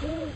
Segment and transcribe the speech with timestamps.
[0.00, 0.27] Thank you.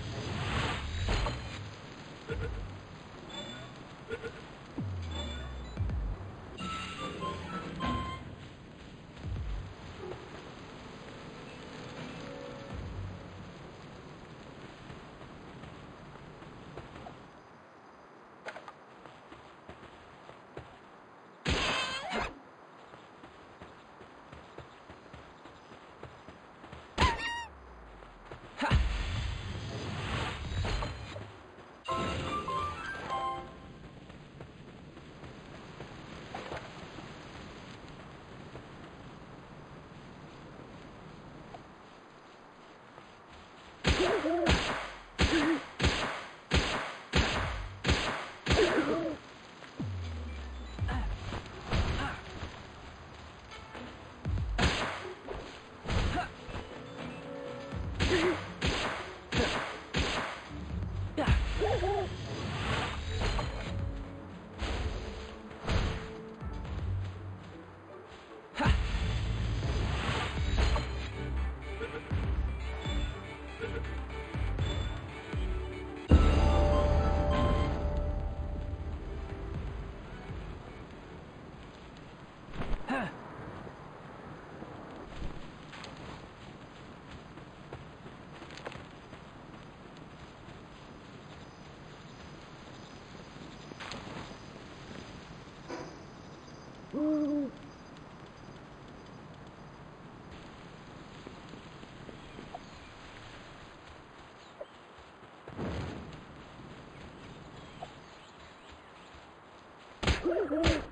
[110.33, 110.92] Oh, my God.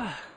[0.00, 0.14] Ugh.